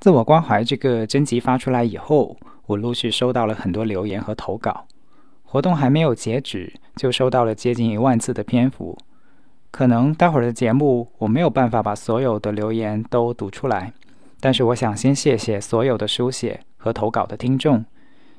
[0.00, 4.86] 自我关怀这个征集发出来以后，我陆续收到了很多留言和投稿。
[5.42, 8.96] 活动还没有截止，就收到了接近一万字的篇幅。
[9.72, 13.92] 可能待会儿的节目我没有办法把所有的留言都读出来，
[14.38, 17.84] 但是我想先谢谢所有的书写和投稿的听众，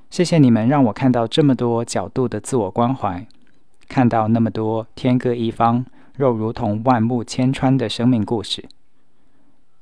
[0.09, 3.27] 谢谢你们让我看到这么多角度的自我关怀，
[3.89, 5.85] 看到那么多天各一方、
[6.17, 8.63] 又如同万木千川的生命故事，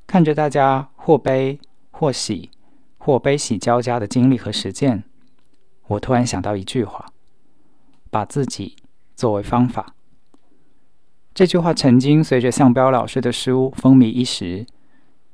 [0.08, 1.60] 看着大家或悲。
[2.00, 2.52] 或喜，
[3.00, 5.04] 或悲喜交加的经历和实践，
[5.88, 7.08] 我突然想到一句话：
[8.12, 8.76] 把自己
[9.16, 9.96] 作为方法。
[11.34, 14.68] 这句话曾经随着向彪老师的书风靡一时，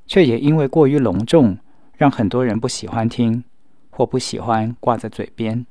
[0.08, 1.58] 却也因为过于隆重，
[1.98, 3.44] 让很多人不喜欢听，
[3.90, 5.66] 或不喜欢挂在嘴边。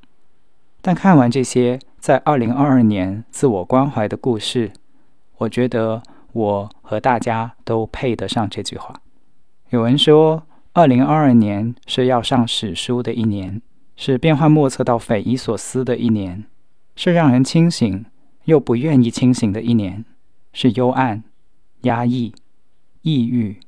[0.79, 4.71] 但看完这些在二零二二年自我关怀的故事，
[5.37, 9.01] 我觉得我和大家都配得上这句话。
[9.71, 10.43] 有人说。
[10.75, 13.61] 二零二二年是要上史书的一年，
[13.95, 16.45] 是变幻莫测到匪夷所思的一年，
[16.95, 18.03] 是让人清醒
[18.45, 20.03] 又不愿意清醒的一年，
[20.51, 21.23] 是幽暗、
[21.81, 22.33] 压抑、
[23.03, 23.59] 抑郁、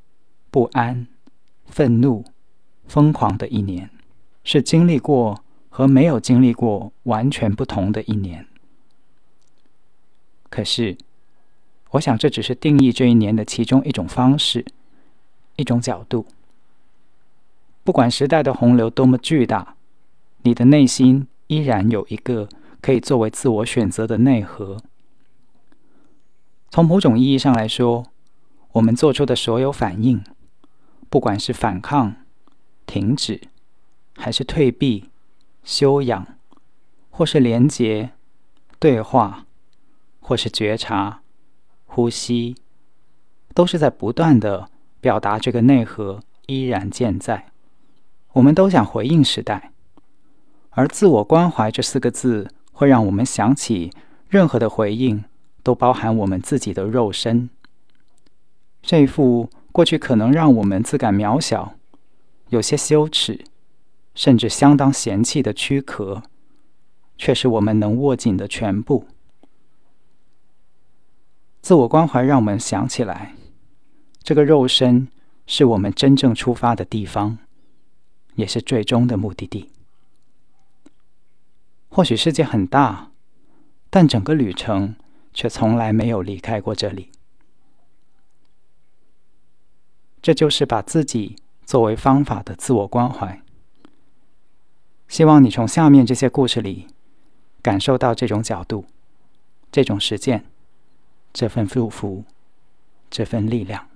[0.49, 1.05] 不安、
[1.67, 2.25] 愤怒、
[2.88, 3.91] 疯狂的一年，
[4.43, 8.47] 是经历过和没有经历过完全不同的一年。
[10.49, 10.97] 可是，
[11.91, 14.66] 我想这只是定义这一年的其中一种方式，
[15.57, 16.25] 一种角度。
[17.85, 19.75] 不管时代的洪流多么巨大，
[20.41, 22.50] 你的内心依然有一个
[22.81, 24.81] 可以作为自我选择的内核。
[26.72, 28.07] 从某种意义上来说，
[28.72, 30.23] 我们做出的所有反应，
[31.12, 32.16] 不管是反抗、
[32.88, 33.40] 停止，
[34.16, 35.12] 还是退避、
[35.63, 36.25] 修养，
[37.12, 38.09] 或是连结、
[38.79, 39.46] 对话，
[40.22, 41.22] 或是觉察、
[41.85, 42.56] 呼吸，
[43.53, 47.52] 都是在不断的表达这个内核依然健在。
[48.35, 49.72] 我们都想回应时代，
[50.72, 53.91] 而“自我关怀”这四个字会让我们想起，
[54.28, 55.23] 任何的回应
[55.63, 57.50] 都包含我们自己的肉身。
[58.81, 61.75] 这一副过去可能让我们自感渺小、
[62.50, 63.46] 有些羞耻，
[64.13, 66.22] 甚至相当嫌弃的躯壳，
[67.17, 69.07] 却是我们能握紧的全部。
[71.62, 73.34] 自我关怀让我们想起来，
[74.22, 75.07] 这个肉身
[75.47, 77.38] 是我们真正出发的地方。
[78.35, 79.72] 也是最终的目的地。
[81.90, 83.12] 或许世界很大，
[83.90, 84.96] 但整个旅程
[85.34, 87.12] 却从来没有离开过这里。
[90.22, 93.41] 这就是把自己作为方法的自我关怀。
[95.07, 96.88] 希望你从下面这些故事里
[97.62, 98.85] 感受到这种角度、
[99.72, 100.46] 这种实践、
[101.31, 102.25] 这份祝福、
[103.09, 103.88] 这份力量。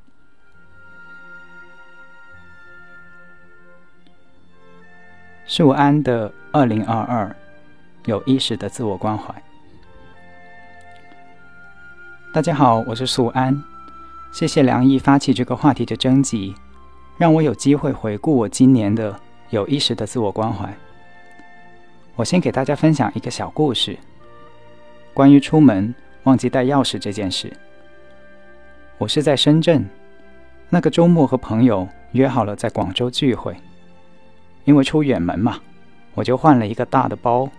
[5.49, 7.35] 素安的二零二二，
[8.05, 9.33] 有意识的自我关怀。
[12.31, 13.59] 大家好，我是素安，
[14.31, 16.53] 谢谢梁毅发起这个话题的征集，
[17.17, 19.19] 让我有机会回顾我今年的
[19.49, 20.71] 有意识的自我关怀。
[22.15, 23.97] 我先给大家分享一个小故事，
[25.15, 25.95] 关于出门
[26.25, 27.51] 忘记带钥匙这件事。
[28.99, 29.83] 我是在深圳，
[30.69, 33.55] 那个周末和朋友约好了在广州聚会。
[34.69, 35.59] 因为出远门嘛，
[36.13, 37.49] 我就换了一个大的包，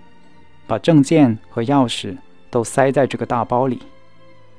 [0.69, 2.17] 把证件和钥匙
[2.51, 3.83] 都塞在这个大包里。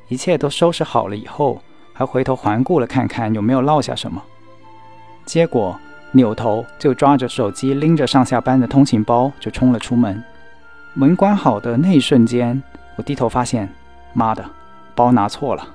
[0.09, 1.61] 一切都收拾好了以后，
[1.93, 4.21] 还回头环顾了看看有没有落下什么。
[5.25, 5.79] 结果
[6.11, 10.21] 扭头就抓着手机，拎着上下班的通勤包就冲了出门。
[10.93, 12.61] 门关好的那一瞬间，
[12.97, 13.73] 我低头发现，
[14.11, 14.43] 妈的，
[14.93, 15.65] 包拿错了。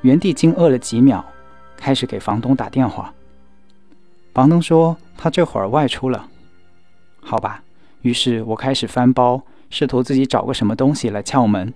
[0.00, 1.24] 原地惊愕了几秒，
[1.76, 3.14] 开始给房东打电话。
[4.34, 6.28] 房东说他这会儿外出了，
[7.20, 7.62] 好吧。
[8.02, 9.40] 于是我开始翻包，
[9.70, 11.72] 试图自己找个什么东西来撬门。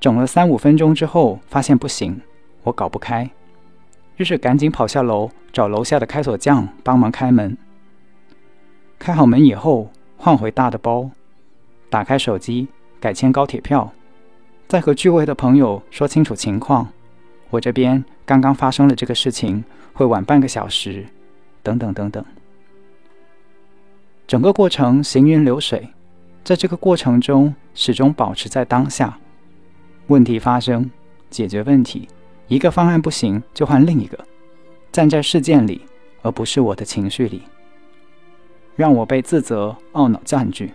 [0.00, 2.20] 整了三五分钟之后，发现不行，
[2.64, 3.30] 我搞不开。
[4.16, 7.56] 于是赶紧跑下楼找楼下的开锁匠帮忙开门。
[8.98, 11.08] 开好门以后，换回大的包，
[11.88, 12.66] 打开手机
[12.98, 13.92] 改签高铁票，
[14.66, 16.88] 再和聚会的朋友说清楚情况。
[17.50, 19.64] 我这边刚刚发生了这个事情，
[19.96, 21.06] 会晚半个小时，
[21.62, 22.22] 等等等等。
[24.26, 25.88] 整个过程行云流水，
[26.44, 29.18] 在这个过程中始终保持在当下。
[30.08, 30.90] 问题发生，
[31.30, 32.06] 解决问题，
[32.46, 34.18] 一个方案不行就换另一个，
[34.92, 35.80] 站在事件里，
[36.20, 37.40] 而不是我的情绪里，
[38.76, 40.72] 让我被自责、懊恼占据。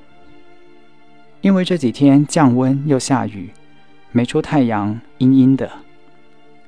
[1.42, 3.52] 因为这几天降温又下雨，
[4.12, 5.70] 没出太阳，阴阴的。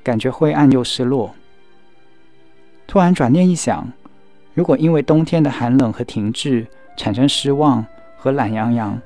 [0.03, 1.33] 感觉灰暗又失落。
[2.93, 3.91] 突然转念一想，
[4.53, 6.63] 如果因为冬天的寒冷和停滞
[6.95, 7.83] 产生失望
[8.15, 9.01] 和懒洋洋，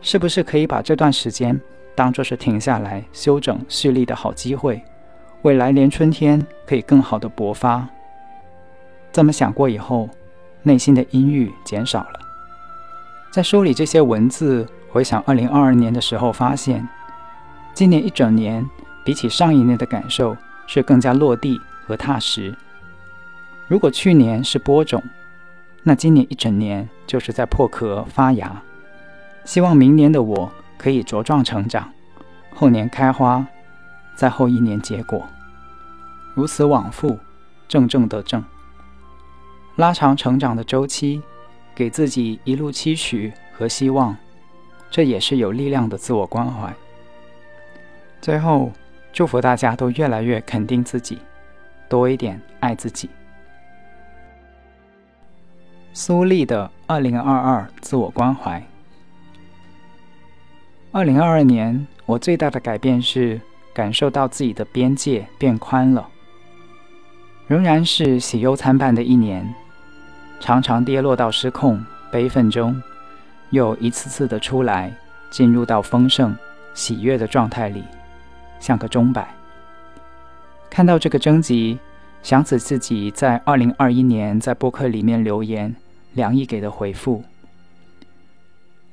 [0.00, 1.56] 是不是可以把这段时间
[1.94, 4.82] 当作是停下来休整蓄力的好机会，
[5.42, 7.86] 为来年春天可以更好的勃发？
[9.12, 10.10] 这么想过以后，
[10.64, 12.18] 内心的阴郁减少了。
[13.30, 16.84] 在梳理这些文字，回想二零二二年的时候，发现
[17.72, 18.68] 今年一整年。
[19.04, 20.36] 比起上一年的感受
[20.66, 22.52] 是更加落地和踏实。
[23.68, 25.02] 如果去年是播种，
[25.82, 28.60] 那今年一整年就是在破壳发芽。
[29.44, 31.92] 希望明年的我可以茁壮成长，
[32.54, 33.46] 后年开花，
[34.16, 35.26] 再后一年结果，
[36.34, 37.18] 如此往复，
[37.68, 38.42] 正正得正，
[39.76, 41.22] 拉长成长的周期，
[41.74, 44.16] 给自己一路期许和希望，
[44.90, 46.74] 这也是有力量的自我关怀。
[48.20, 48.72] 最后。
[49.10, 51.18] 祝福大家都越来越肯定自己，
[51.88, 53.08] 多一点爱自己。
[56.00, 58.64] 苏丽的二零二二自我关怀。
[60.92, 63.40] 二零二二年，我最大的改变是
[63.74, 66.08] 感受到自己的边界变宽了。
[67.48, 69.52] 仍然是喜忧参半的一年，
[70.38, 72.80] 常常跌落到失控、悲愤中，
[73.50, 74.94] 又一次次的出来，
[75.30, 76.32] 进入到丰盛、
[76.74, 77.82] 喜悦的状态里。
[78.60, 79.34] 像个钟摆。
[80.70, 81.76] 看到这个征集，
[82.22, 85.74] 想起自己在二零二一年在播客里面留言，
[86.18, 87.24] 梁毅给的回复。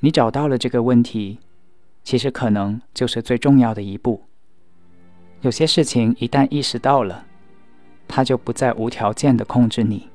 [0.00, 1.38] 你找到了这个问题，
[2.02, 4.22] 其实可能就是最重要的一步。
[5.42, 7.26] 有些事情一旦意识到了，
[8.08, 10.08] 它就不再无条件的控制你，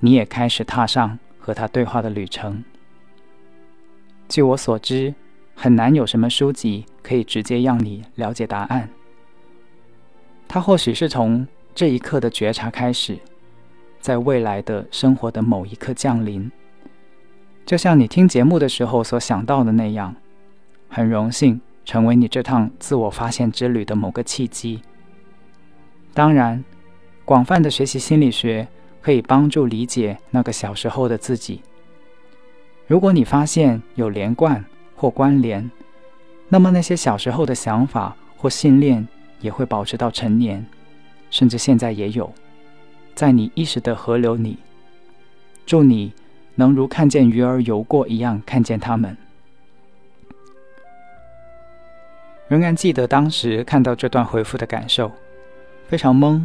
[0.00, 2.62] 你也开始踏上和他对话的旅程。
[4.28, 5.14] 据我所知。
[5.54, 8.88] 很难有什么书籍可以直接让你了解答案。
[10.48, 13.18] 它或许是从这一刻的觉察开始，
[14.02, 16.52] 在未来的生活的某一刻降临。
[17.64, 20.14] 就像你听节目的时候所想到的那样，
[20.90, 24.82] 很荣幸成为你这趟自我发现之旅的某个契机。
[26.12, 26.62] 当然，
[27.24, 28.68] 广泛的学习心理学
[29.00, 31.62] 可以帮助理解那个小时候的自己。
[32.86, 34.62] 如果你发现有连贯。
[34.94, 35.68] 或关联，
[36.48, 39.04] 那么那些小时候的想法或信念
[39.40, 40.64] 也会保持到成年，
[41.28, 42.32] 甚至现在也有，
[43.14, 44.58] 在你意识的河流里。
[45.64, 46.12] 祝你
[46.54, 49.16] 能如看见鱼儿游过一样看见它们。
[52.48, 55.10] 仍然记得当时看到这段回复的感受，
[55.88, 56.44] 非常懵，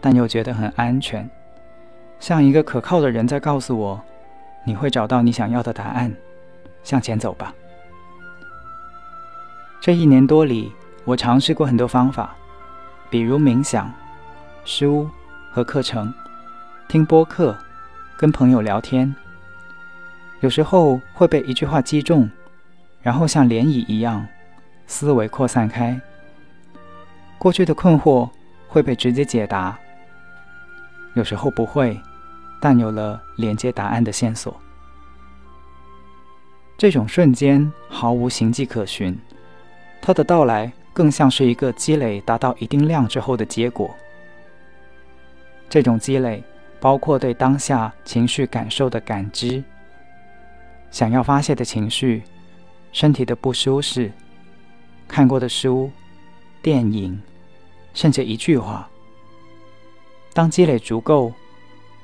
[0.00, 1.28] 但又觉得很安全，
[2.18, 4.00] 像一个可靠的人在告诉我：
[4.64, 6.14] 你会找到你想要的答案，
[6.82, 7.54] 向前走吧。
[9.82, 10.72] 这一年多里，
[11.04, 12.34] 我尝试过很多方法，
[13.10, 13.92] 比如冥想、
[14.64, 15.06] 书
[15.54, 16.12] 和课程，
[16.88, 17.56] 听播客，
[18.16, 19.14] 跟朋友聊天。
[20.40, 22.28] 有时候会被一句话击中，
[23.00, 24.26] 然后像涟漪一样，
[24.88, 26.00] 思维扩散开。
[27.38, 28.28] 过去的困惑
[28.66, 29.78] 会被直接解答。
[31.14, 31.96] 有时候不会，
[32.60, 34.60] 但有了连接答案的线索。
[36.76, 39.16] 这种瞬间毫无形迹可循。
[40.02, 43.94] 它的到来更像是一个积累达到一定量之后的结果。
[45.74, 46.40] 这种积累
[46.78, 49.60] 包括对当下情绪感受的感知、
[50.92, 52.22] 想要发泄的情绪、
[52.92, 54.12] 身体的不舒适、
[55.08, 55.90] 看过的书、
[56.62, 57.20] 电影，
[57.92, 58.88] 甚至一句话。
[60.32, 61.32] 当积累足够，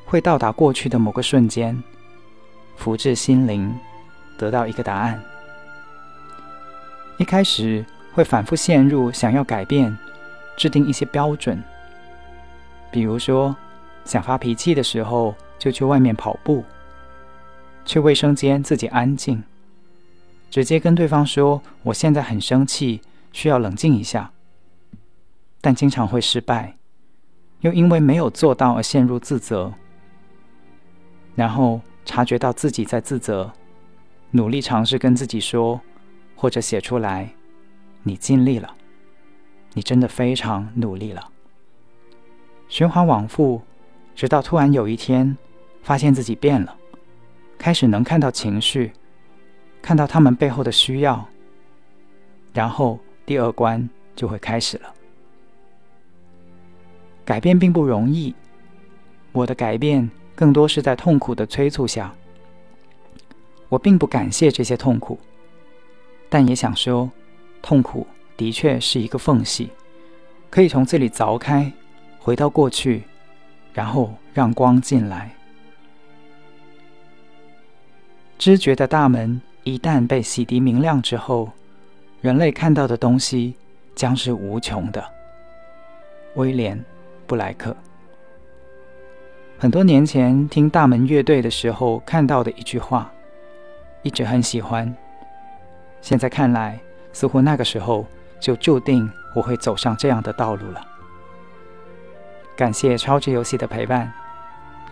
[0.04, 1.80] 会到达过去的某个瞬间，
[2.74, 3.72] 福至心灵，
[4.36, 5.22] 得到一个答案。
[7.18, 9.96] 一开始会反复陷入想要改变、
[10.56, 11.62] 制定一些标准，
[12.90, 13.54] 比如说
[14.04, 16.64] 想发脾气的时候就去外面跑步，
[17.84, 19.42] 去卫生间自己安静，
[20.50, 23.00] 直接跟对方说我现在很生气，
[23.32, 24.32] 需要冷静一下。
[25.60, 26.74] 但经常会失败，
[27.60, 29.74] 又因为没有做到而陷入自责，
[31.34, 33.52] 然后察觉到自己在自责，
[34.30, 35.80] 努力尝试跟自己说，
[36.34, 37.30] 或者写出来
[38.02, 38.74] ：“你尽力了，
[39.74, 41.28] 你真的非常努力了。”
[42.70, 43.60] 循环往复，
[44.14, 45.36] 直到突然有一天，
[45.82, 46.74] 发现自己变了，
[47.58, 48.92] 开始能看到情绪，
[49.82, 51.26] 看到他们背后的需要，
[52.54, 54.94] 然后第二关就会开始了。
[57.24, 58.32] 改变并不容易，
[59.32, 62.14] 我的改变更多是在痛苦的催促下。
[63.68, 65.18] 我并不感谢这些痛苦，
[66.28, 67.10] 但也想说，
[67.62, 69.70] 痛苦的确是一个缝隙，
[70.48, 71.72] 可以从这里凿开，
[72.20, 73.02] 回到过去，
[73.72, 75.34] 然后让光进来。
[78.38, 81.50] 知觉的大门一旦被洗涤明亮之后，
[82.20, 83.56] 人类看到的东西
[83.94, 85.04] 将是无穷的。
[86.36, 86.82] 威廉。
[87.26, 87.76] 布莱克，
[89.56, 93.08] 很多年前听大门乐队的时候看到的一句话，
[94.02, 94.92] 一直很喜欢。
[96.02, 96.80] 现在看来，
[97.12, 98.04] 似乎那个时候
[98.40, 100.89] 就注定我会走上这样的道路了。
[102.60, 104.12] 感谢超级游戏的陪伴，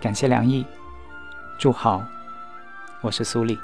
[0.00, 0.64] 感谢梁毅，
[1.58, 2.02] 祝好，
[3.02, 3.58] 我是苏丽。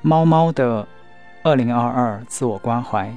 [0.00, 0.86] 猫猫的
[1.46, 3.08] 二零二二自我关怀。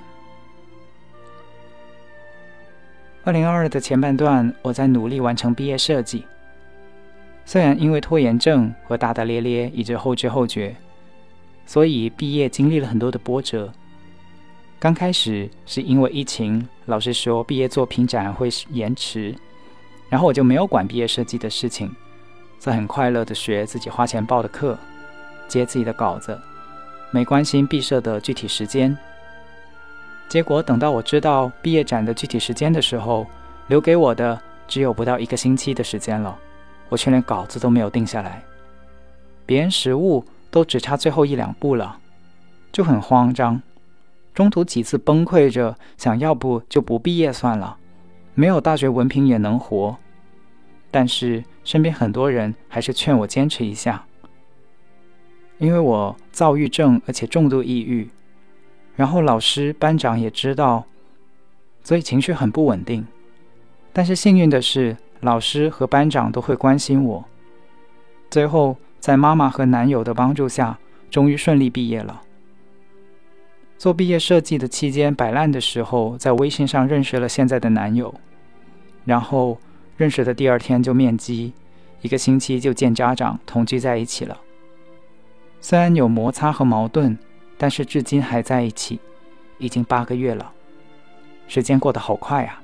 [3.23, 6.23] 二零二二的前半段，我在努力完成毕业设计。
[7.43, 10.75] 虽然因为拖延症和大大咧咧，一直后知后觉，
[11.65, 13.73] 所以毕业经历了很多的波折。
[14.77, 19.33] 刚开始是因为疫情，老师说毕业作品展会延迟，
[20.07, 21.91] 然后我就没有管毕业设计的事情，
[22.59, 24.77] 在很快乐的学自己花钱报的课，
[25.47, 26.39] 接自己的稿子。
[27.11, 28.95] 没关心毕设的具体时间，
[30.27, 33.25] 结果等到我知道毕业展的具体时间的时候，
[33.67, 36.37] 留给我的只有不到一个星期的时间了，
[36.87, 38.43] 我却连稿子都没有定下来。
[39.45, 41.97] 别人实物都只差最后一两步了，
[42.71, 43.59] 就很慌张，
[44.35, 47.77] 中途几次崩溃着，想要不就不毕业算了，
[48.35, 49.97] 没有大学文凭也能活。
[50.91, 54.05] 但是身边很多人还是劝我坚持一下。
[55.59, 58.09] 因为我躁郁症，而且重度抑郁，
[58.95, 60.85] 然后老师、班长也知道，
[61.83, 63.05] 所以情绪很不稳定。
[63.91, 67.25] 但是幸运的是，老师和班长都会关心我。
[68.29, 72.21] 最后，在妈妈和男友的帮助下，终于顺利毕业了。
[73.77, 78.13] 做毕业设计的期间摆烂的时候，在微信上认识了现在的男友，
[79.03, 79.57] 然后
[79.97, 81.53] 认识的第二天就面基，
[82.01, 84.37] 一个星期就见家长，同居在一起了。
[85.61, 87.17] 虽然有摩擦和矛盾，
[87.57, 88.99] 但是至今还在一起，
[89.57, 90.51] 已经八个月了。
[91.47, 92.61] 时间过得好快啊！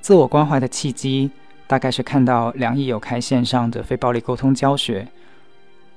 [0.00, 1.30] 自我关怀的契机，
[1.66, 5.08] 大概是看到梁毅有开线上的非暴力沟通教学，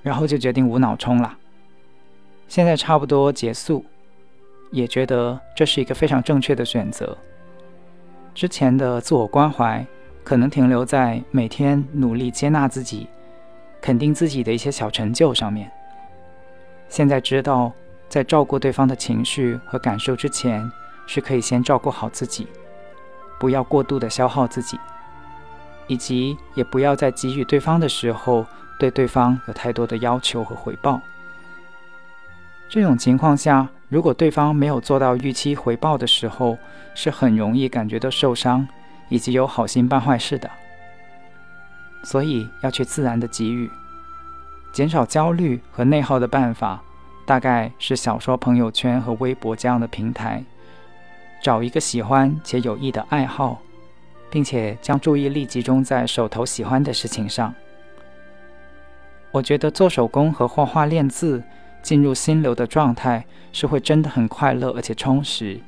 [0.01, 1.37] 然后就决定无脑冲了。
[2.47, 3.83] 现在差不多结束，
[4.71, 7.17] 也觉得这是一个非常正确的选择。
[8.33, 9.85] 之前的自我关怀，
[10.23, 13.07] 可能停留在每天努力接纳自己、
[13.81, 15.69] 肯定自己的一些小成就上面。
[16.89, 17.71] 现在知道，
[18.09, 20.71] 在照顾对方的情绪和感受之前，
[21.05, 22.47] 是可以先照顾好自己，
[23.39, 24.79] 不要过度的消耗自己，
[25.87, 28.45] 以及也不要在给予对方的时候，
[28.79, 30.99] 对对方有太多的要求和回报。
[32.69, 36.57] 这种情况下，如果对方没有做到预期回报的时候，
[36.95, 38.67] 是很容易感觉到受伤，
[39.09, 40.49] 以及有好心办坏事的。
[42.03, 43.69] 所以要去自然的给予。
[44.77, 46.79] 减少焦虑和内耗的办法，
[47.25, 50.43] 大概是小说、朋友圈和微博这样的平台，
[51.41, 53.59] 找一个喜欢且有益的爱好，
[54.29, 57.51] 并且将注意力集中在手头喜欢的事情上。
[59.31, 61.41] 我觉得做手工和画画、练字，
[61.81, 65.59] 进入心流的状态，是会真的很快乐而且充实。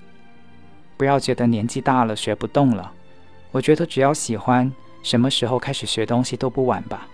[0.97, 2.91] 不要觉得年纪大了学不动了，
[3.49, 7.07] 我觉得只要喜欢，什么时候开始学东西都不晚吧。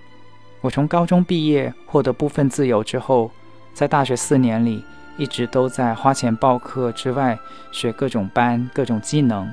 [0.65, 3.29] 我从高中毕业获得部分自由之后，
[3.71, 4.83] 在大学四年里
[5.15, 7.37] 一直都在花钱报课之外
[7.71, 9.47] 学各种班、各种技能，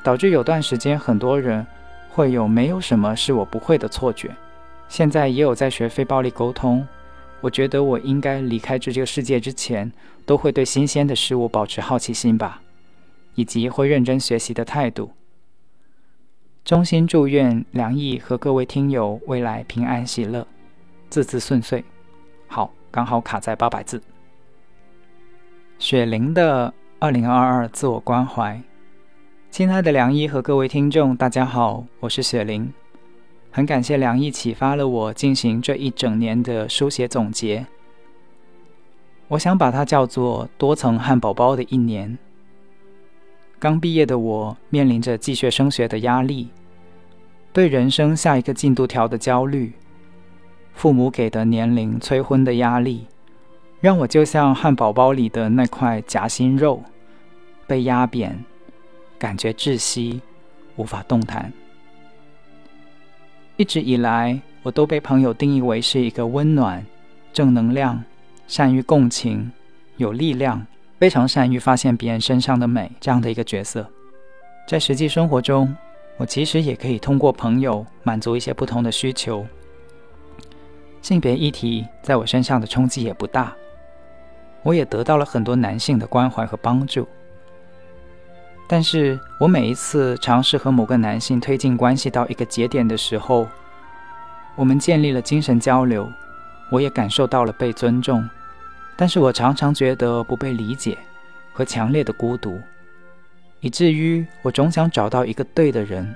[0.00, 1.66] 导致有段时间很多人
[2.10, 4.30] 会有没有什么是我不会的错觉。
[4.88, 6.86] 现在也有在学非暴力沟通，
[7.40, 9.90] 我觉得我应该离开这这个世界之前，
[10.24, 12.60] 都会对新鲜的事物保持好奇心吧，
[13.34, 15.10] 以及会认真学习的态度。
[16.68, 20.46] 衷心祝愿梁毅和各位听友未来平安喜乐，
[21.08, 21.82] 字字顺遂。
[22.46, 24.02] 好，刚好卡在八百字。
[25.78, 28.60] 雪玲的二零二二自我关怀，
[29.50, 32.70] 亲爱的梁毅和各位听众，大家好，我是雪玲。
[33.50, 37.64] 很感谢梁毅启发了我进行这一整年的书写总结。
[39.28, 42.18] 我想把它叫做多层汉堡包的一年。
[43.58, 46.48] 刚毕业的我面临着继续升学的压力，
[47.58, 49.72] 对人生下一个进度条的焦虑，
[50.74, 53.04] 父母给的年龄催婚的压力，
[53.80, 56.80] 让我就像汉堡包里的那块夹心肉，
[57.66, 58.38] 被压扁，
[59.18, 60.20] 感觉窒息，
[60.76, 61.52] 无法动弹。
[63.56, 66.86] 一直以来，我都被朋友定义为是一个温暖、
[67.32, 68.00] 正能量、
[68.46, 69.50] 善于共情、
[69.96, 70.64] 有力量、
[71.00, 73.84] 非常善于发现别人身上的美这样的一个角色。
[74.68, 75.74] 在实际生活中，
[76.18, 79.46] 我其实也可以通过朋友满足一些不同的需求。
[81.00, 83.54] 性别议题在我身上的冲击也不大，
[84.62, 87.06] 我也得到了很多男性的关怀和帮助。
[88.66, 93.46] 但是我每一次尝试和某个男性推进关系到一个节点的时候，
[94.56, 96.12] 我们建立了精神交流，
[96.68, 98.28] 我也感受到了被尊重，
[98.96, 100.98] 但是我常常觉得不被理解
[101.54, 102.60] 和强烈的孤独，
[103.60, 106.14] 以至于我总想找到一个对的人。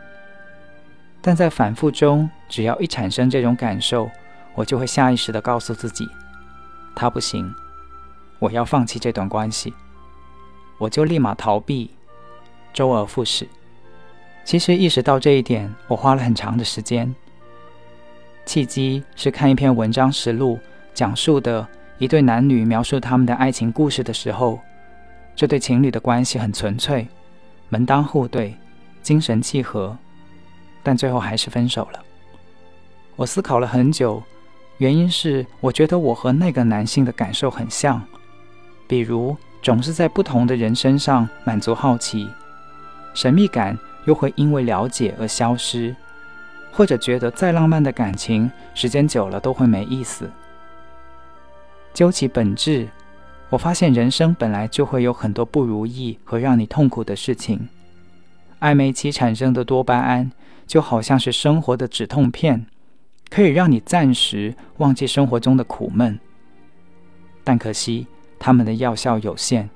[1.21, 4.11] 但在反复中，只要一产生这种感受，
[4.55, 6.09] 我就会下意识地告诉自己，
[6.95, 7.55] 他不行，
[8.39, 9.73] 我要放弃这段关系，
[10.79, 11.91] 我就立马逃避。
[12.73, 13.47] 周而复始。
[14.45, 17.15] 其实意识到这一点，我花了很长的时间。
[18.45, 20.59] 契机是看一篇文章实录，
[20.95, 24.59] 讲述的一对男女描述他们的爱情故事的时候，
[25.37, 27.07] 这对情侣的关系很纯粹，
[27.73, 28.55] 门当户对，
[29.03, 29.97] 精神契合，
[30.83, 32.05] 但最后还是分手了。
[33.17, 34.23] 我思考了很久，
[34.77, 37.99] 原因是我觉得我和那个男性的感受很像，
[38.87, 42.29] 比如总是在不同的人身上满足好奇。
[43.15, 45.97] 神秘感又会因为了解而消失，
[46.73, 50.31] 或者觉得再浪漫的感情，时间久了都会没意思。
[51.95, 52.87] 究其本质，
[53.53, 57.69] 我发现人生本来就会有很多不如意和让你痛苦的事情。
[58.61, 60.33] 暧昧期产生的多巴胺，
[60.67, 62.65] 就好像是生活的止痛片，
[63.29, 66.19] 可以让你暂时忘记生活中的苦闷。
[67.45, 68.07] 但可惜，
[68.39, 69.69] 它们的药效有限。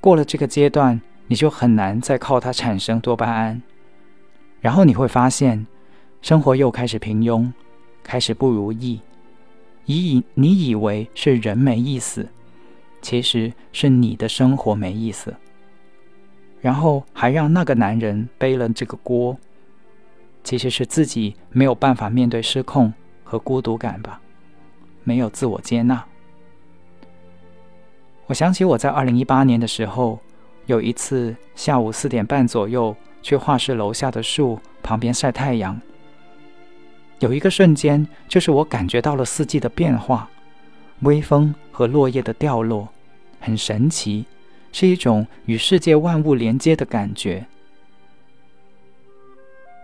[0.00, 1.00] 过了这个阶段。
[1.30, 3.60] 你就很难再靠它产生多巴胺，
[4.62, 5.66] 然后你会发现，
[6.22, 7.52] 生活又开始平庸，
[8.02, 8.98] 开始不如意。
[9.84, 12.26] 以你以为是人没意思，
[13.00, 15.34] 其实是你的生活没意思。
[16.60, 19.36] 然后还让那个男人背了这个锅，
[20.42, 22.92] 其实是自己没有办法面对失控
[23.24, 24.20] 和孤独感吧，
[25.04, 26.04] 没有自我接纳。
[28.26, 30.18] 我想起我在二零一八年的时候。
[30.66, 35.80] 有一次下午四点半左右，去画室楼下的树旁边晒太阳。
[37.20, 40.28] 有一个瞬间，就是我感觉到了四季的变化，
[41.00, 42.88] 微风和落叶的掉落，
[43.40, 44.24] 很神奇，
[44.72, 47.46] 是一种与世界万物连接的感觉。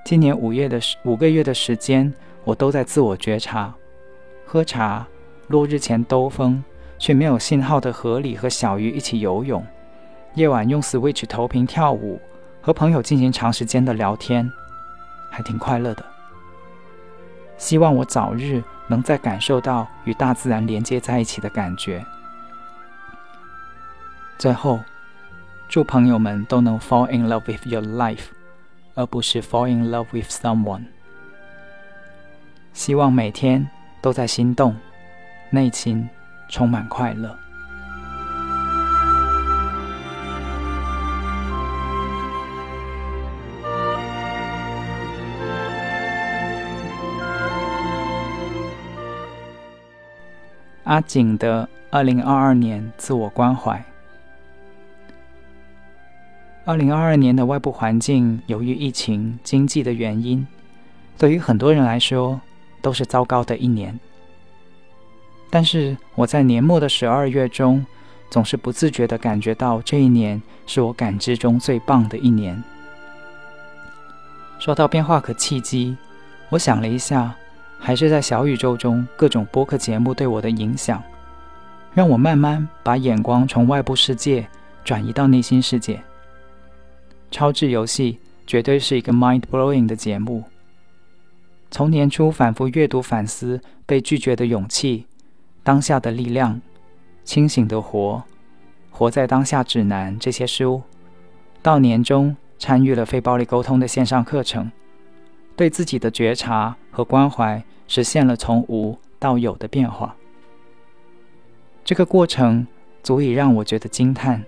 [0.05, 3.73] 今年五月的五个月的时间，我都在自我觉察，
[4.45, 5.07] 喝茶，
[5.49, 6.63] 落日前兜风，
[6.99, 9.65] 却没有信号的河里和小鱼一起游泳。
[10.35, 12.21] 夜晚用 Switch 投屏跳舞，
[12.61, 14.51] 和朋友进行长时间的聊天，
[15.31, 16.05] 还挺快乐的。
[17.57, 22.05] 希望我早日能再感受到与大自然连接在一起的感觉。
[24.39, 24.81] 最后，
[25.69, 28.27] 祝朋友们都能 fall in love with your life，
[28.95, 30.85] 而不是 fall in love with someone。
[32.73, 33.69] 希望每天
[34.03, 34.77] 都在心动，
[35.51, 36.09] 内心
[36.49, 37.39] 充满快乐。
[50.85, 53.83] 阿景的二零二二年自我关怀。
[56.67, 60.47] 二零二二年的外部环境，由于疫情、经济的原因，
[61.19, 62.41] 对于很多人来说
[62.83, 63.99] 都是糟糕的一年。
[65.51, 67.85] 但是我在年末的十二月中，
[68.29, 72.63] 总是不自觉的感觉到这一年是我感知中最棒的一年。
[74.59, 75.97] 说到变化和契机，
[76.51, 77.35] 我想了一下，
[77.79, 81.03] 还是在小宇宙中各种播客节目对我的影响，
[81.93, 84.47] 让我慢慢把眼光从外部世界
[84.85, 86.03] 转移到内心世界。
[87.31, 90.45] 超智游戏绝对是一个 mind blowing 的节目。
[91.71, 95.07] 从年初反复阅读反思被拒绝的勇气、
[95.63, 96.61] 当下的力量、
[97.25, 98.23] 清醒的活、
[98.91, 100.81] 活在当下指南这些书，
[101.61, 104.71] 到年终参与了非暴力沟通的线上课程，
[105.57, 110.17] 对自己的觉察和关怀实现了从无到有的变化。
[111.85, 112.67] 这个过程
[113.03, 114.43] 足以让我觉得惊叹：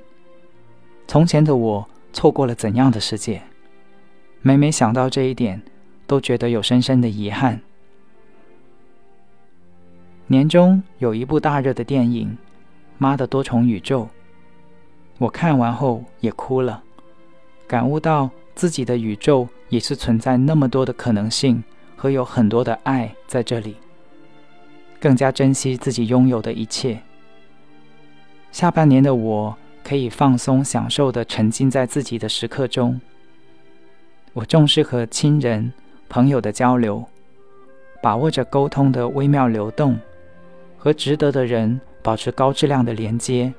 [1.06, 3.42] 从前的我错过了怎样的世界？
[4.40, 5.60] 每每想到这一点。
[6.08, 7.60] 都觉得有深深的遗憾。
[10.28, 12.28] 年中有一部大热的电影
[12.96, 14.04] 《妈的多重宇宙》，
[15.18, 16.80] 我看完后也哭了，
[17.66, 21.64] 感悟到自己的宇宙也是存在那么多的可能性
[21.96, 23.76] 和有很多的爱在这里，
[25.00, 27.00] 更加珍惜自己拥有的一切。
[28.52, 33.00] 下半年的我可以放松享受的沉浸在自己的时刻中，
[34.32, 35.72] 我重视和亲人。
[36.08, 37.04] 朋友的交流，
[38.00, 39.98] 把握着沟通的微妙流动，
[40.78, 43.52] 和值得的人保持高质量的连接，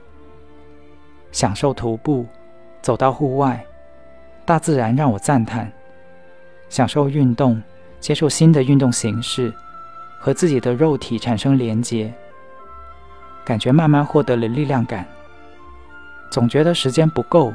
[1.33, 2.25] 享受徒步，
[2.81, 3.61] 走到户外，
[4.45, 5.67] 大自然让我赞叹；
[6.69, 7.61] 享受运动，
[7.99, 9.53] 接受新的运动形式，
[10.19, 12.13] 和自己的肉体产生连接，
[13.43, 15.05] 感觉慢慢获得了力量感。
[16.29, 17.53] 总觉得时间不够，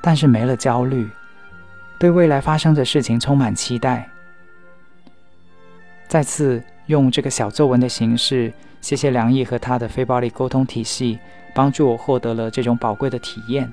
[0.00, 1.08] 但是没了焦虑。
[1.98, 4.08] 对未来发生的事情充满期待。
[6.08, 11.18] 再次用这个小作文的形式，谢谢梁毅和他的非暴力沟通体系，
[11.54, 13.72] 帮助我获得了这种宝贵的体验。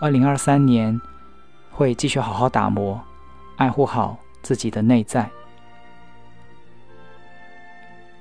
[0.00, 1.00] 二零二三年
[1.70, 3.00] 会继续好好打磨，
[3.56, 5.28] 爱护好自己的内在。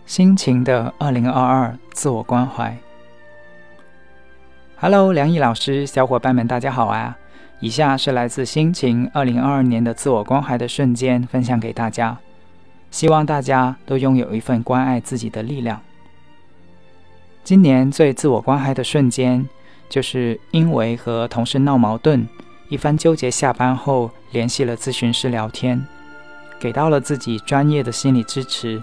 [0.05, 2.75] 心情的二零二二自我关怀。
[4.77, 7.17] Hello，梁毅老师，小伙伴们，大家好啊！
[7.59, 12.17] 以下是来自心情二零二二年的自我关怀的瞬间，分享给大家。
[12.89, 15.81] 希望大家都拥有一份关爱自己的力量。
[17.43, 19.47] 今年最自我关怀的瞬间，
[19.89, 22.27] 就是因为和同事闹矛盾，
[22.69, 25.85] 一番纠结，下班后联系了咨询师聊天，
[26.59, 28.81] 给到了自己专业的心理支持。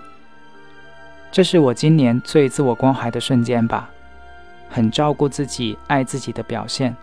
[1.31, 3.91] 这是我今年最自我关怀的瞬间吧，
[4.71, 6.97] 很照顾自己、爱自己的表现。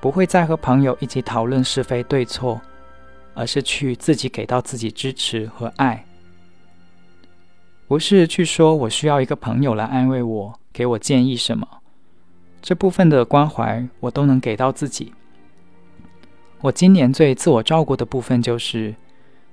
[0.00, 2.60] 不会再和朋友一起讨论是非对错，
[3.32, 6.04] 而是去自己给到自己支持和爱。
[7.88, 11.66] 不是去说我需要一个朋友来安慰我，给我建议什么，
[12.60, 15.14] 这部分的关怀我都能给到自己。
[16.60, 18.94] 我今年最自我照顾的部分就是，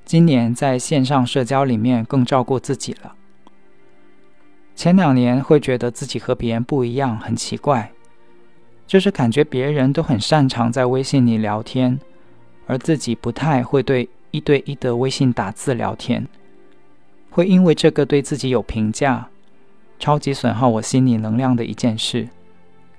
[0.05, 3.15] 今年在线上社交里面更照顾自己了。
[4.75, 7.91] 前两年会觉得自己和别人不一样，很奇怪。
[8.87, 11.97] 就是感觉别人都很擅长在微信里聊天，
[12.67, 16.27] 而自己不太会对一对一的微信打字聊天，
[17.29, 19.29] 会因为这个对自己有评价，
[19.97, 22.27] 超级损耗我心理能量的一件事，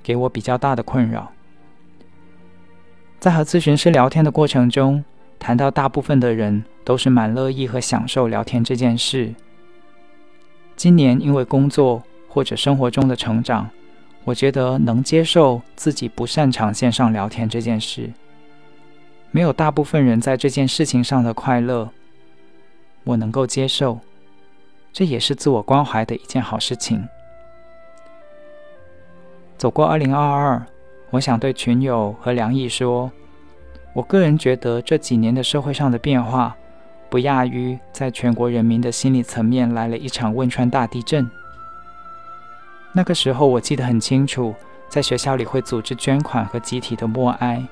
[0.03, 1.31] 给我比较大的困扰。
[3.19, 5.05] 在和咨询师聊天的过程中，
[5.43, 9.35] 谈到大部分的人都是蛮乐意和享受聊天这件事。
[10.77, 13.69] 今年因为工作或者生活中的成长。
[14.25, 18.13] 我觉得能接受自己不擅长线上聊天这件事，
[19.33, 21.91] 没有大部分人在这件事情上的快乐，
[23.03, 23.99] 我能够接受，
[24.93, 27.05] 这也是自我关怀的一件好事情。
[29.59, 30.65] 走过二零二二，
[31.11, 33.11] 我想对群友和梁毅说，
[33.95, 36.57] 我个人觉得这几年的社会上的变化，
[37.11, 41.31] 不亚于在全国人民的心理层面来了一场汶川大地震。
[42.93, 44.55] 那个时候我记得很清楚，
[44.89, 47.63] 在学校里会组织捐款和集体的默哀，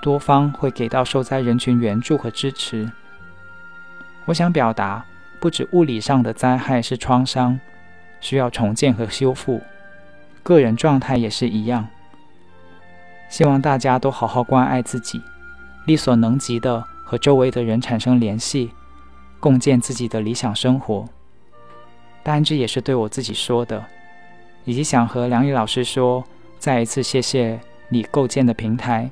[0.00, 2.88] 多方会给到受灾人群援助和支持。
[4.26, 5.04] 我想表达，
[5.40, 7.58] 不止物理上的灾害是创伤，
[8.20, 9.60] 需要重建和修复，
[10.42, 11.88] 个人状态也是一样。
[13.34, 15.20] 希望大家都好好关爱自己，
[15.86, 18.70] 力所能及的和周围的人产生联系，
[19.40, 21.04] 共建自己的理想生活。
[22.22, 23.84] 当然，这也是对我自己说的，
[24.64, 26.22] 以及想和梁毅老师说，
[26.60, 29.10] 再一次谢谢你构建的平台。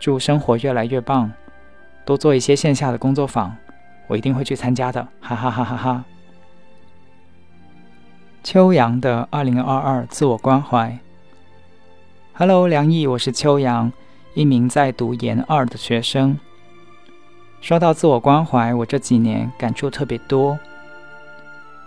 [0.00, 1.30] 祝生活越来越棒，
[2.04, 3.56] 多做一些线下的工作坊，
[4.08, 6.04] 我一定会去参加的，哈哈哈哈哈。
[8.42, 10.98] 秋阳的二零二二自我关怀。
[12.36, 13.92] Hello，梁毅，我是秋阳，
[14.34, 16.36] 一名在读研二的学生。
[17.60, 20.58] 说到自我关怀，我这几年感触特别多。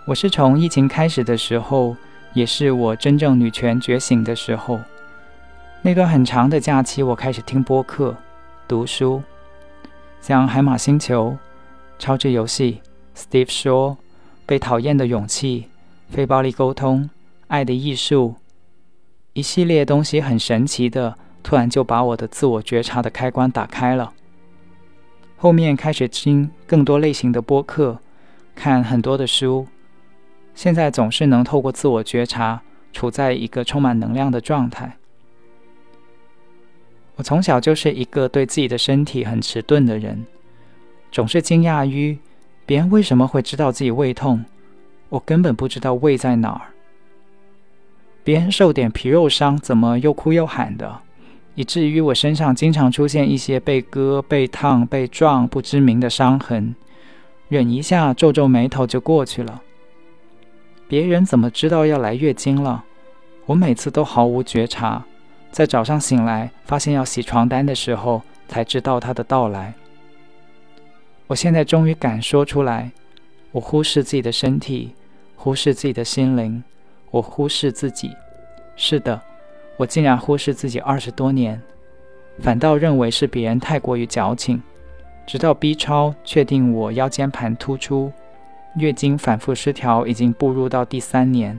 [0.06, 1.94] 我是从疫情开始的时候，
[2.32, 4.80] 也是我真正女权觉醒的时候。
[5.82, 8.16] 那段很长的假期，我开始听播客、
[8.66, 9.22] 读书，
[10.22, 11.30] 像《海马星球》、
[11.98, 12.80] 《超智游戏》、
[13.22, 13.90] Steve 说、
[14.46, 15.66] 《被讨厌的勇气》、
[16.14, 17.10] 非暴力沟通、
[17.48, 18.36] 爱的艺术，
[19.38, 24.12] 一系列东西很神奇的，突然就把我的自我觉察的开关打开了。
[25.36, 28.00] 后面开始听更多类型的播客，
[28.56, 29.68] 看很多的书，
[30.56, 32.60] 现在总是能透过自我觉察，
[32.92, 34.96] 处在一个充满能量的状态。
[37.14, 40.26] 我从小就是一个对自己的身体很迟钝的人，
[41.12, 42.18] 总是惊讶于
[42.66, 44.44] 别人为什么会知道自己胃痛，
[45.08, 46.72] 我根本不知道胃在哪儿。
[48.28, 51.00] 别人受点皮肉伤，怎么又哭又喊的？
[51.54, 56.74] 以至于我身上经常出现一些被割、被烫、被撞不知名的伤痕，
[57.48, 59.62] 忍一下皱皱眉头就过去了。
[60.86, 62.84] 别人怎么知道要来月经了？
[63.46, 65.02] 我每次都毫无觉察，
[65.50, 69.72] 在早上醒来发现要洗床单的时候才知道它的到来。
[71.28, 72.92] 我现在终于敢说出来：
[73.52, 74.92] 我忽视自己的身体，
[75.34, 76.62] 忽视自己的心灵，
[77.10, 78.16] 我忽视自己。
[78.76, 79.20] 是的。
[79.76, 81.62] 我竟然忽视自己二十多年，
[82.40, 84.60] 反倒认为是别人太过于矫情。
[85.24, 88.12] 直到 B 超确定我腰间盘突出，
[88.74, 91.56] 月经反复失调已经步入到第三年，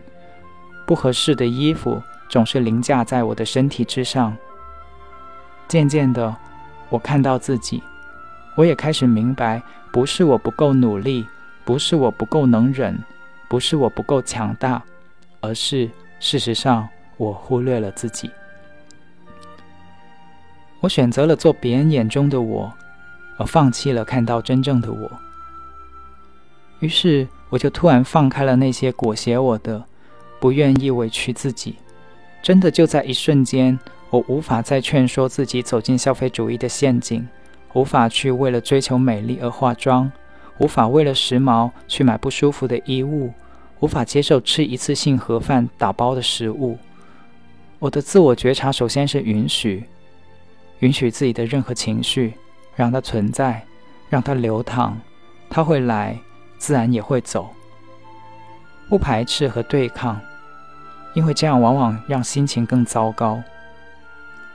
[0.85, 4.35] 不合适的衣服总是凌驾在我的身体之上。
[5.69, 6.35] 渐渐的，
[6.89, 7.81] 我看到自己，
[8.55, 9.61] 我也开始明白，
[9.93, 11.25] 不是我不够努力，
[11.63, 13.01] 不是我不够能忍，
[13.47, 14.83] 不是我不够强大，
[15.41, 16.87] 而是事实上。
[17.17, 18.31] 我忽略了自己，
[20.79, 22.71] 我选择了做别人眼中的我，
[23.37, 25.11] 而放弃了看到真正的我。
[26.79, 29.83] 于是，我就突然放开了那些裹挟我的，
[30.39, 31.75] 不愿意委屈自己。
[32.41, 33.77] 真的就在一瞬间，
[34.11, 37.27] 我无法再劝说自己走进消费主义的陷阱，
[37.73, 40.09] 无法去为了追求美丽而化妆，
[40.59, 43.33] 无法为了时髦去买不舒服的衣物，
[43.79, 46.77] 无法接受吃一次性盒饭打包的食物。
[47.79, 49.85] 我的自我觉察首先是允许，
[50.79, 52.33] 允许自己的任何情绪，
[52.75, 53.65] 让它存在，
[54.09, 54.97] 让它流淌，
[55.49, 56.17] 它会来，
[56.57, 57.49] 自然也会走。
[58.89, 60.19] 不排斥和对抗，
[61.13, 63.41] 因为这样往往让心情更糟糕。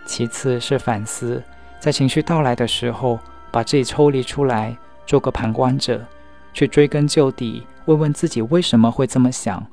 [0.04, 1.42] 其次是反思，
[1.80, 3.18] 在情绪到来的时候，
[3.50, 6.04] 把自己抽离出来，做个旁观者，
[6.52, 9.66] 去追根究底，问问自己为什么会这么想，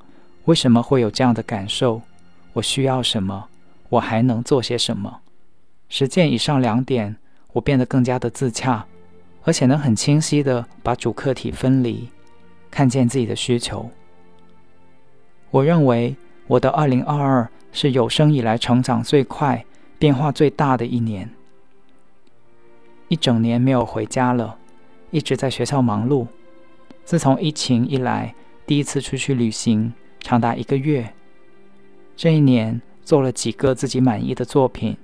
[0.45, 2.02] 为什么会有这样的感受。
[2.54, 3.47] 我需要什么？
[3.89, 5.21] 我还能做些什么？
[5.88, 7.15] 实践以上两点，
[7.54, 8.86] 我变得更加的自洽，
[9.43, 12.10] 而且能很清晰的把主客体分离，
[12.69, 13.89] 看见自己的需求。
[15.50, 16.15] 我认为
[16.47, 19.65] 我的二零二二是有生以来成长最快、
[19.97, 21.30] 变化最大的一年。
[23.08, 24.58] 一整年没有回家了，
[25.12, 26.28] 一直在学校忙碌。
[27.04, 28.34] 自从疫情一来，
[28.66, 31.14] 第一次出去旅行，长达一个月。
[32.16, 34.96] 这一年做了几个自己满意的作品，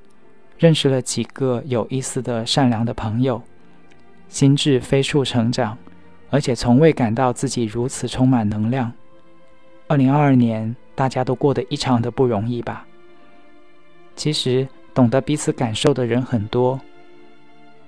[0.57, 3.41] 认识了几个有意思的善良的朋友，
[4.29, 5.77] 心智飞速成长，
[6.29, 8.91] 而且从未感到自己如此充满能量。
[9.87, 12.85] 二零二二年，大家都过得异常的不容易吧？
[14.15, 16.79] 其实懂得彼此感受的人很多，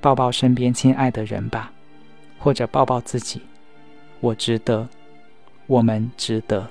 [0.02, 1.72] 抱抱身边亲爱的人吧，
[2.38, 3.42] 或者抱抱自己。
[4.22, 4.88] 我值得，
[5.68, 6.68] 我们值得。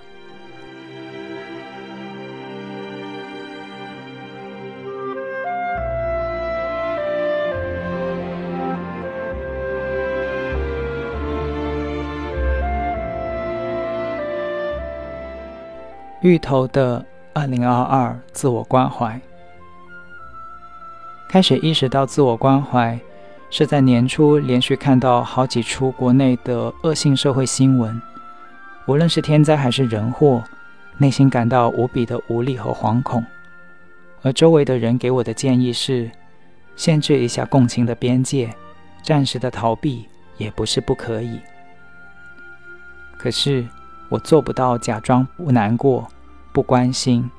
[16.21, 19.19] 芋头的二零二二自我关怀，
[21.31, 22.99] 开始意识到自我关怀，
[23.51, 28.01] 是在年初连续看到好几出国内的恶性社会新闻，
[28.87, 30.43] 无论是天灾还是人祸，
[30.97, 33.25] 内心感到无比的无力和惶恐，
[34.23, 36.11] 而周围的人给我的建议是，
[36.77, 38.55] 限制一下共情的边界，
[39.03, 40.07] 暂时的逃避
[40.37, 41.41] 也不是不可以。
[43.19, 43.67] 可是。
[44.11, 46.09] 我做不到假装不难过、
[46.51, 47.31] 不关心，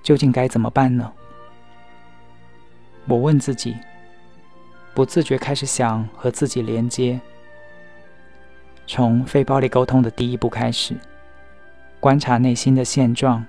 [0.00, 1.10] 究竟该怎么办呢？
[3.08, 3.76] 我问自己，
[4.98, 7.20] 不自觉开始想和自己连接，
[8.84, 10.92] 从非暴力沟通的第一步开始，
[12.00, 13.46] 观察内心的现状，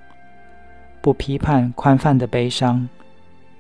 [1.01, 2.88] 不批判宽泛的悲伤，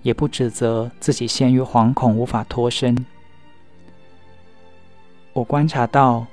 [0.03, 2.95] 也不指责自己陷于惶恐无法脱身。
[5.33, 6.27] 我观察到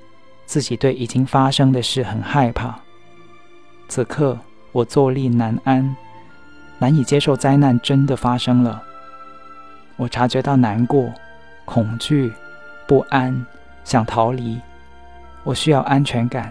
[0.44, 2.78] 自己对已经发生的事很害怕。
[3.88, 4.38] 此刻
[4.72, 5.96] 我坐立难安，
[6.78, 8.82] 难以接受灾难真的发生了。
[9.96, 11.10] 我察觉到难过、
[11.66, 12.32] 恐惧、
[12.86, 13.44] 不安，
[13.84, 14.58] 想逃离。
[15.44, 16.50] 我需要安全感、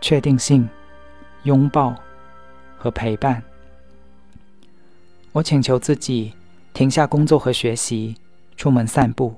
[0.00, 0.68] 确定性、
[1.42, 1.92] 拥抱
[2.78, 3.42] 和陪伴。
[5.32, 6.32] 我请求自己
[6.72, 8.14] 停下工作和学习，
[8.56, 9.34] 出门散步，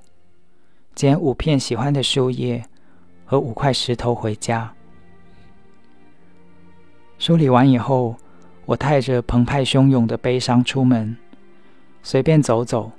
[0.94, 2.62] 捡五片喜欢的树叶
[3.24, 4.72] 和五块石头回家。
[7.18, 8.14] 梳理完以后，
[8.64, 11.16] 我带着澎湃汹涌的悲伤出门，
[12.02, 12.92] 随便走走，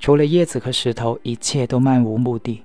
[0.00, 2.62] 除了叶子和石头，一切都漫无目的。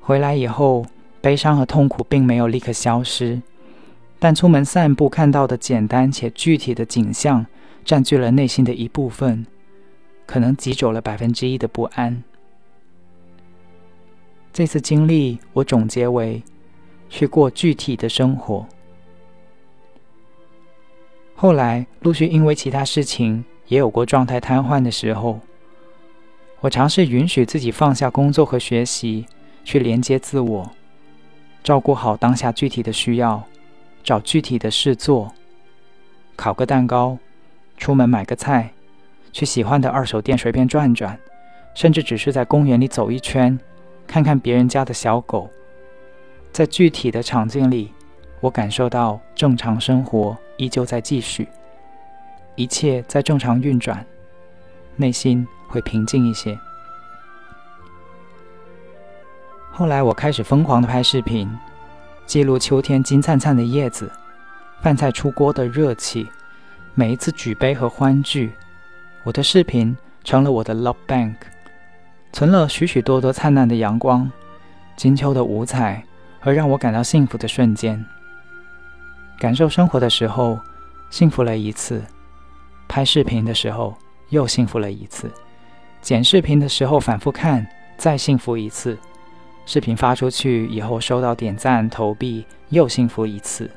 [0.00, 0.84] 回来以后，
[1.20, 3.40] 悲伤和痛苦并没有立刻消失，
[4.18, 7.44] 但出门散步看到的简单且具体的景象，
[7.84, 9.46] 占据了内心的一部分，
[10.24, 12.22] 可能挤走了百分之一的不安。
[14.54, 16.42] 这次经历，我总结为：
[17.10, 18.66] 去过具体的生活。
[21.34, 25.40] 后来陆续因为其他事情，也有过状态瘫痪的时候，
[26.60, 29.26] 我尝试允许自己放下工作和学习。
[29.66, 30.70] 去连接自我，
[31.62, 33.42] 照顾好当下具体的需要，
[34.02, 35.32] 找具体的事做，
[36.36, 37.16] 烤个蛋糕，
[37.78, 38.74] 出门买个菜，
[39.32, 41.18] 去喜欢的二手店随便转转，
[41.74, 43.58] 甚至只是在公园里走一圈，
[44.06, 45.48] 看看别人家的小狗。
[46.52, 47.90] 在具体的场景里，
[48.40, 51.48] 我感受到正常生活依旧在继续，
[52.56, 54.04] 一切在正常运转，
[54.96, 56.58] 内心会平静一些。
[59.70, 61.50] 后来我开始疯狂的拍视频，
[62.26, 64.10] 记录秋天金灿灿的叶子，
[64.80, 66.28] 饭菜出锅的热气，
[66.94, 68.52] 每一次举杯和欢聚。
[69.24, 71.34] 我的视频成了我的 love bank，
[72.32, 74.30] 存了许许多多灿烂的阳光、
[74.96, 76.04] 金秋的五彩
[76.38, 78.04] 和让我感到幸福的瞬间。
[79.40, 80.60] 感受生活的时候，
[81.10, 81.98] 幸福了一次；
[82.94, 83.92] 拍视频的时候，
[84.28, 85.26] 又幸福了一次；
[86.00, 88.96] 剪视频的时候，反复看，再幸福一次。
[89.66, 93.68] 视频发出去以后，收到点赞、投币，又幸福一次，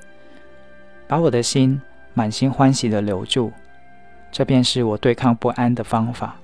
[1.07, 1.81] 把我的心
[2.13, 3.51] 满心欢喜的留住，
[4.31, 6.35] 这便是我对抗不安的方法。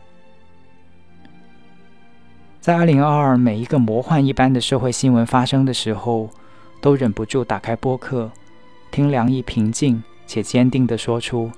[2.60, 6.28] 在二零二二每一个魔幻一般的社会新闻发生的时候，
[6.82, 8.32] 都忍不住打开播客，
[8.90, 11.52] 听梁毅平静且坚定地说出：“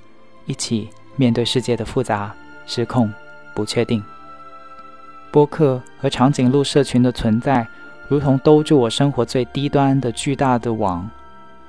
[0.45, 2.34] 一起面对世界的复杂、
[2.65, 3.12] 失控、
[3.54, 4.04] 不确定。”
[5.32, 7.67] 播客和长颈鹿社群的存在，
[8.08, 11.10] 如同兜住我生活最低端的巨大的网。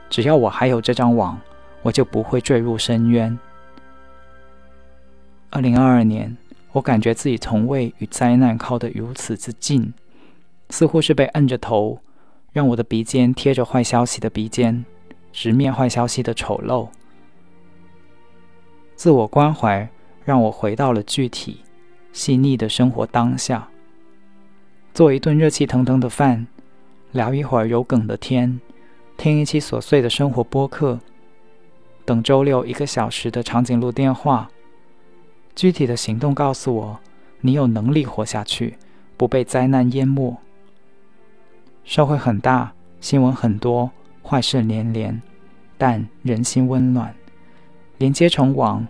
[0.08, 1.36] 只要我还有这张网，
[1.82, 3.36] 我就不会坠入深渊。
[5.50, 6.36] 二零二二年，
[6.70, 9.92] 我感觉自己从未与灾难靠得如此之近，
[10.70, 11.98] 似乎是被摁着头，
[12.52, 14.84] 让我的鼻尖贴着坏消息的鼻尖，
[15.32, 16.88] 直面坏消息的丑陋。
[18.96, 19.88] 自我关怀
[20.24, 21.60] 让我回到了具体。
[22.12, 23.68] 细腻的生活当下，
[24.94, 26.46] 做一顿热气腾腾的饭，
[27.12, 28.58] 聊一会儿有梗的天，
[29.18, 30.98] 听一期琐碎的生活播客，
[32.06, 34.48] 等周六一个小时的长颈鹿电话。
[35.54, 36.98] 具体的行动告诉我，
[37.42, 38.78] 你有能力活下去，
[39.18, 40.34] 不被灾难淹没。
[41.84, 43.90] 社会很大，新闻很多，
[44.22, 45.20] 坏事连连，
[45.76, 47.14] 但人心温暖，
[47.98, 48.86] 连接成网。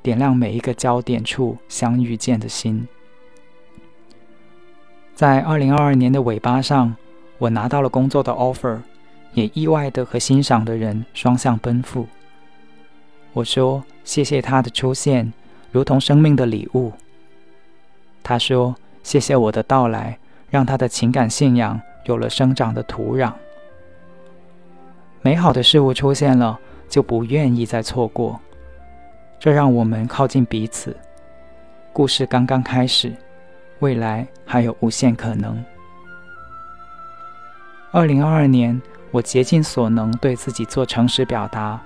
[0.00, 2.86] 点亮每一个焦点处相遇见的心。
[5.12, 6.96] 在二零二二年的尾巴上，
[7.36, 8.78] 我拿到了工作的 offer，
[9.34, 12.06] 也意外的和欣赏的人双向奔赴。
[13.34, 15.30] 我说：“谢谢他的出现，
[15.72, 16.92] 如同生命的礼物。”
[18.22, 20.18] 他说：“谢谢我的到来，
[20.48, 23.32] 让他的情感信仰有了生长的土壤。”
[25.20, 26.58] 美好的事物出现了，
[26.88, 28.40] 就不愿意再错过。
[29.40, 30.96] 这让我们靠近彼此。
[31.92, 33.12] 故事刚刚开始，
[33.78, 35.64] 未来还有无限可能。
[37.92, 38.80] 二零二二年，
[39.12, 41.80] 我竭尽所能对自己做诚实表达，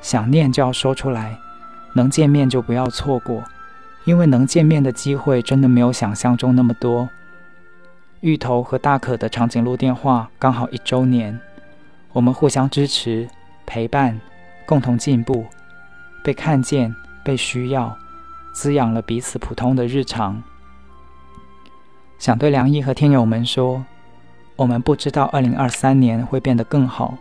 [0.00, 1.38] 想念就要说出来，
[1.92, 3.44] 能见面就不要错过，
[4.04, 7.08] 因为能见面的机会真的没有想象中那么多。
[8.20, 11.38] 芋头和大可的长颈鹿电话刚好一周年，
[12.12, 13.28] 我们互相支持、
[13.66, 14.18] 陪伴，
[14.64, 15.44] 共同进步。
[16.26, 17.96] 被看见，被需要，
[18.52, 20.42] 滋养了彼此普通的日常。
[22.18, 23.84] 想对梁毅和听友们说，
[24.56, 27.16] 我们不知道二零二三年会变得更好，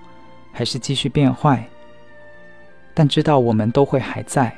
[0.52, 1.64] 还是继续变坏，
[2.96, 4.52] 但知道我们都会还在，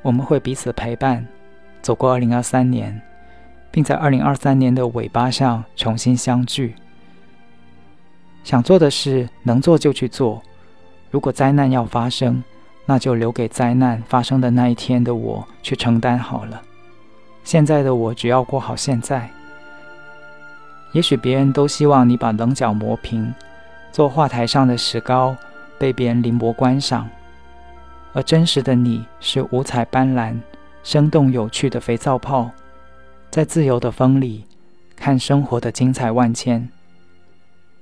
[0.00, 1.28] 我们会彼此陪伴，
[1.82, 2.98] 走过二零二三年，
[3.70, 6.74] 并在二零二三年的尾巴上重新相聚。
[8.44, 10.40] 想做的事，能做就去做。
[11.10, 12.42] 如果灾难要发生，
[12.92, 16.60] 那就留给灾难发生的那一天的我去承担好了。
[17.42, 19.30] 现在的我只要过好现在。
[20.92, 23.32] 也许别人都希望你把棱角磨平，
[23.92, 25.34] 做画台上的石膏，
[25.78, 27.08] 被别人临摹观赏。
[28.12, 30.38] 而真实的你是五彩斑斓、
[30.82, 32.50] 生动有趣的肥皂泡，
[33.30, 34.44] 在自由的风里
[34.94, 36.68] 看生活的精彩万千。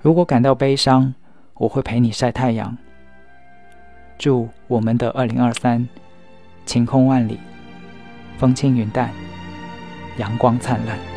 [0.00, 1.12] 如果感到悲伤，
[1.54, 2.78] 我会陪你晒太阳。
[4.20, 5.88] 祝我们的二零二三
[6.66, 7.38] 晴空万里，
[8.36, 9.08] 风轻云淡，
[10.18, 11.09] 阳光灿烂。